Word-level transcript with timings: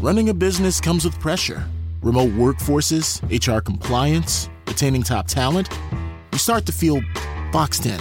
Running 0.00 0.30
a 0.30 0.34
business 0.34 0.80
comes 0.80 1.04
with 1.04 1.20
pressure 1.20 1.62
remote 2.00 2.30
workforces, 2.30 3.20
HR 3.28 3.60
compliance, 3.60 4.48
retaining 4.66 5.02
top 5.02 5.26
talent. 5.26 5.68
You 6.32 6.38
start 6.38 6.64
to 6.64 6.72
feel 6.72 7.02
boxed 7.52 7.84
in. 7.84 8.00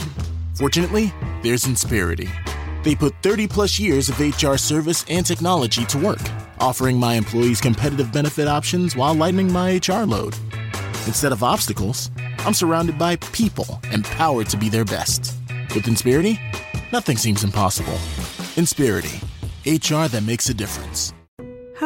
Fortunately, 0.54 1.12
there's 1.44 1.66
Insperity. 1.66 2.30
They 2.86 2.96
put 2.96 3.16
30 3.22 3.48
plus 3.48 3.78
years 3.78 4.08
of 4.08 4.18
HR 4.18 4.56
service 4.56 5.04
and 5.10 5.26
technology 5.26 5.84
to 5.88 5.98
work, 5.98 6.22
offering 6.62 6.98
my 6.98 7.16
employees 7.16 7.60
competitive 7.60 8.14
benefit 8.14 8.48
options 8.48 8.96
while 8.96 9.14
lightening 9.14 9.52
my 9.52 9.82
HR 9.86 10.06
load. 10.06 10.38
Instead 11.06 11.34
of 11.34 11.44
obstacles, 11.44 12.12
I'm 12.46 12.54
surrounded 12.54 12.98
by 12.98 13.18
people 13.18 13.82
empowered 13.92 14.48
to 14.52 14.58
be 14.58 14.70
their 14.70 14.86
best. 14.86 15.36
With 15.76 15.84
Insperity, 15.84 16.40
nothing 16.94 17.18
seems 17.18 17.44
impossible. 17.44 18.00
Insperity, 18.56 19.22
HR 19.66 20.08
that 20.08 20.24
makes 20.24 20.48
a 20.48 20.54
difference. 20.54 21.14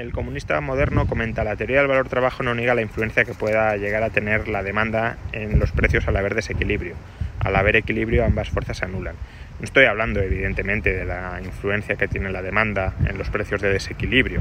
El 0.00 0.12
comunista 0.12 0.58
moderno 0.62 1.06
comenta, 1.06 1.44
la 1.44 1.56
teoría 1.56 1.80
del 1.80 1.86
valor 1.86 2.08
trabajo 2.08 2.42
no 2.42 2.54
niega 2.54 2.74
la 2.74 2.80
influencia 2.80 3.26
que 3.26 3.34
pueda 3.34 3.76
llegar 3.76 4.02
a 4.02 4.08
tener 4.08 4.48
la 4.48 4.62
demanda 4.62 5.18
en 5.32 5.58
los 5.58 5.72
precios 5.72 6.08
al 6.08 6.16
haber 6.16 6.34
desequilibrio. 6.34 6.94
Al 7.38 7.54
haber 7.54 7.76
equilibrio 7.76 8.24
ambas 8.24 8.48
fuerzas 8.48 8.78
se 8.78 8.86
anulan. 8.86 9.14
No 9.58 9.64
estoy 9.64 9.84
hablando 9.84 10.22
evidentemente 10.22 10.94
de 10.94 11.04
la 11.04 11.38
influencia 11.44 11.96
que 11.96 12.08
tiene 12.08 12.30
la 12.30 12.40
demanda 12.40 12.94
en 13.06 13.18
los 13.18 13.28
precios 13.28 13.60
de 13.60 13.70
desequilibrio. 13.74 14.40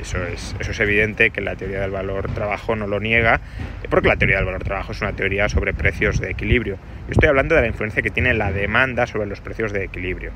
Eso 0.00 0.24
es, 0.24 0.56
eso 0.58 0.70
es 0.70 0.80
evidente 0.80 1.28
que 1.28 1.42
la 1.42 1.54
teoría 1.54 1.82
del 1.82 1.90
valor 1.90 2.30
trabajo 2.30 2.74
no 2.74 2.86
lo 2.86 2.98
niega, 2.98 3.42
porque 3.90 4.08
la 4.08 4.16
teoría 4.16 4.36
del 4.36 4.46
valor 4.46 4.64
trabajo 4.64 4.92
es 4.92 5.02
una 5.02 5.12
teoría 5.12 5.50
sobre 5.50 5.74
precios 5.74 6.18
de 6.18 6.30
equilibrio. 6.30 6.76
Yo 7.08 7.12
estoy 7.12 7.28
hablando 7.28 7.54
de 7.54 7.60
la 7.60 7.66
influencia 7.66 8.00
que 8.00 8.10
tiene 8.10 8.32
la 8.32 8.52
demanda 8.52 9.06
sobre 9.06 9.26
los 9.26 9.42
precios 9.42 9.70
de 9.70 9.84
equilibrio. 9.84 10.32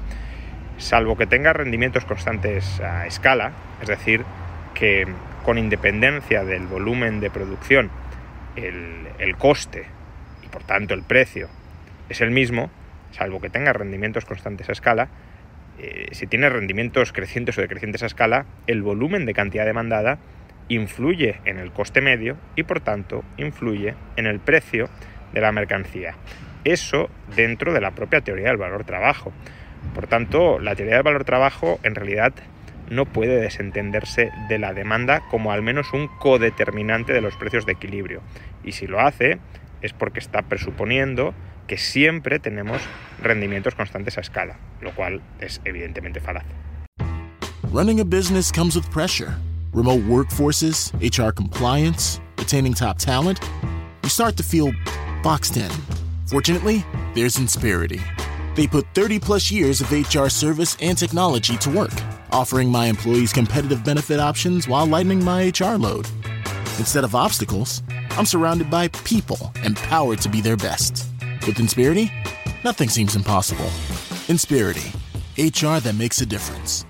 Salvo 0.77 1.17
que 1.17 1.27
tenga 1.27 1.55
rendimientos 1.55 2.05
constantes 2.05 2.81
a 2.81 3.07
escala, 3.07 3.53
es 3.81 3.89
decir, 3.89 4.25
que 4.79 5.07
con 5.45 5.59
independencia 5.59 6.45
del 6.45 6.67
volumen 6.67 7.21
de 7.21 7.31
producción, 7.31 7.91
el, 8.57 9.37
coste 9.37 9.85
y 10.45 10.49
por 10.49 10.63
tanto 10.65 10.95
el 10.95 11.03
precio 11.03 11.49
es 12.09 12.21
el 12.21 12.31
mismo, 12.31 12.71
salvo 13.13 13.41
que 13.41 13.51
tenga 13.51 13.73
rendimientos 13.73 14.25
constantes 14.25 14.69
a 14.69 14.73
escala, 14.73 15.09
eh, 15.79 16.09
si 16.13 16.27
tiene 16.27 16.49
rendimientos 16.49 17.13
crecientes 17.13 17.57
o 17.57 17.61
decrecientes 17.61 18.03
a 18.03 18.07
escala, 18.07 18.47
el 18.67 18.83
volumen 18.83 19.27
de 19.27 19.35
cantidad 19.35 19.65
demandada 19.65 20.19
influye 20.69 21.41
en 21.45 21.59
el 21.59 21.73
coste 21.73 22.01
medio 22.01 22.37
y 22.57 22.65
por 22.65 22.81
tanto 22.81 23.25
influye 23.37 23.95
en 24.17 24.27
el 24.27 24.41
precio 24.41 24.89
de 25.33 25.41
la 25.41 25.53
mercancía. 25.53 26.15
Eso 26.65 27.11
dentro 27.35 27.73
de 27.73 27.81
la 27.81 27.93
propia 27.93 28.21
teoría 28.21 28.49
del 28.49 28.57
valor 28.57 28.85
trabajo. 28.85 29.33
Por 29.95 30.09
tanto, 30.09 30.59
la 30.59 30.75
teoría 30.75 30.97
del 30.97 31.05
valor 31.05 31.25
trabajo 31.25 31.79
en 31.85 31.95
realidad 31.95 32.33
no 32.91 33.07
puede 33.07 33.41
desentenderse 33.41 34.31
de 34.49 34.59
la 34.59 34.73
demanda 34.73 35.23
como 35.31 35.53
al 35.53 35.63
menos 35.63 35.93
un 35.93 36.09
codeterminante 36.09 37.13
de 37.13 37.21
los 37.21 37.37
precios 37.37 37.67
de 37.67 37.73
equilibrio. 37.73 38.23
Y 38.65 38.73
si 38.73 38.87
lo 38.87 39.01
hace, 39.01 39.39
es 39.83 39.93
porque 39.93 40.19
está 40.19 40.43
presuponiendo 40.43 41.35
que 41.67 41.77
siempre 41.77 42.39
tenemos 42.39 42.81
rendimientos 43.23 43.75
constantes 43.75 44.19
a 44.19 44.21
escala, 44.21 44.59
lo 44.81 44.95
cual 44.95 45.21
es 45.41 45.61
evidentemente 45.65 46.21
falaz. 46.21 46.45
Running 47.71 48.01
a 48.01 48.05
business 48.05 48.51
comes 48.51 48.75
with 48.75 48.91
pressure. 48.91 49.35
Remote 49.75 50.03
workforces, 50.09 50.93
HR 51.01 51.33
compliance, 51.33 52.21
retaining 52.39 52.73
top 52.73 52.99
talent. 52.99 53.39
You 54.03 54.09
start 54.09 54.37
to 54.39 54.43
feel 54.43 54.73
boxed 55.23 55.59
in. 55.59 55.71
Fortunately, 56.27 56.83
there's 57.15 57.37
Insperity. 57.39 58.01
They 58.55 58.67
put 58.67 58.87
30 58.95 59.21
plus 59.21 59.53
years 59.53 59.83
of 59.83 59.93
HR 59.93 60.29
service 60.29 60.77
and 60.81 60.97
technology 60.97 61.59
to 61.59 61.71
work 61.71 61.93
offering 62.33 62.71
my 62.71 62.87
employees 62.87 63.33
competitive 63.33 63.85
benefit 63.85 64.21
options 64.21 64.69
while 64.69 64.87
lightening 64.87 65.25
my 65.25 65.53
HR 65.59 65.77
load. 65.77 66.07
Instead 66.79 67.05
of 67.05 67.15
obstacles, 67.15 67.83
I'm 68.11 68.27
surrounded 68.27 68.71
by 68.71 68.89
people 68.89 69.53
empowered 69.65 70.21
to 70.23 70.29
be 70.29 70.41
their 70.41 70.57
best. 70.57 71.07
With 71.47 71.57
Insperity, 71.57 72.11
nothing 72.65 72.89
seems 72.89 73.17
impossible. 73.17 73.71
Insperity, 74.29 74.93
HR 75.37 75.81
that 75.81 75.95
makes 75.97 76.21
a 76.21 76.27
difference. 76.27 76.85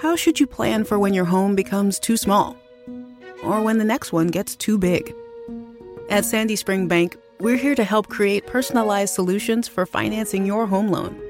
How 0.00 0.14
should 0.14 0.38
you 0.38 0.46
plan 0.46 0.84
for 0.84 0.98
when 0.98 1.12
your 1.12 1.24
home 1.24 1.56
becomes 1.56 1.98
too 1.98 2.16
small? 2.16 2.56
Or 3.42 3.62
when 3.62 3.78
the 3.78 3.84
next 3.84 4.12
one 4.12 4.28
gets 4.28 4.54
too 4.56 4.78
big? 4.78 5.14
At 6.08 6.24
Sandy 6.24 6.56
Spring 6.56 6.86
Bank, 6.88 7.16
we're 7.40 7.56
here 7.56 7.74
to 7.74 7.84
help 7.84 8.08
create 8.08 8.46
personalized 8.46 9.14
solutions 9.14 9.68
for 9.68 9.86
financing 9.86 10.46
your 10.46 10.66
home 10.66 10.88
loan. 10.88 11.20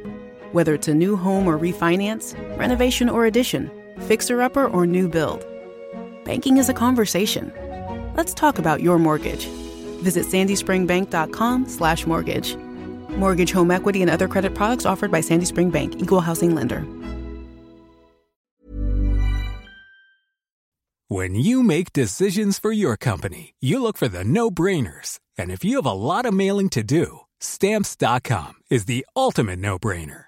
Whether 0.53 0.75
it's 0.75 0.89
a 0.89 0.95
new 0.95 1.17
home 1.17 1.47
or 1.47 1.59
refinance, 1.59 2.35
renovation 2.57 3.11
or 3.11 3.27
addition, 3.27 3.71
fixer 4.03 4.41
upper 4.41 4.69
or 4.69 4.87
new 4.87 5.09
build. 5.09 5.45
Banking 6.25 6.57
is 6.59 6.69
a 6.69 6.75
conversation. 6.75 7.53
Let's 8.17 8.33
talk 8.33 8.59
about 8.59 8.81
your 8.81 8.99
mortgage. 8.99 9.47
Visit 10.03 10.27
sandyspringbank.com/slash 10.27 12.07
mortgage. 12.07 12.57
Mortgage, 13.11 13.51
home 13.51 13.71
equity, 13.71 14.01
and 14.01 14.11
other 14.11 14.29
credit 14.29 14.55
products 14.55 14.87
offered 14.87 15.11
by 15.11 15.21
Sandy 15.21 15.45
Spring 15.45 15.71
Bank, 15.71 16.01
Equal 16.01 16.21
Housing 16.21 16.55
Lender. 16.55 16.85
When 21.09 21.35
you 21.35 21.63
make 21.63 21.93
decisions 21.93 22.59
for 22.59 22.71
your 22.71 22.97
company, 22.97 23.55
you 23.61 23.83
look 23.83 23.97
for 23.97 24.09
the 24.09 24.25
no-brainers. 24.25 25.19
And 25.37 25.51
if 25.51 25.65
you 25.65 25.77
have 25.77 25.87
a 25.87 25.93
lot 25.93 26.27
of 26.27 26.35
mailing 26.35 26.69
to 26.71 26.83
do, 26.83 27.21
stamps.com 27.41 28.55
is 28.71 28.85
the 28.85 29.07
ultimate 29.17 29.59
no-brainer. 29.59 30.28